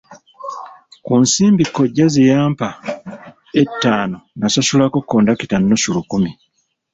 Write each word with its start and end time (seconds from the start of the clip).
Ku 1.05 1.13
nsimbi 1.23 1.63
kkojja 1.67 2.05
ze 2.13 2.23
yampa 2.31 2.67
ettaano 3.61 4.17
nasasulako 4.39 4.97
kondakita 5.09 5.55
nnusu 5.59 5.89
lukumi. 5.95 6.31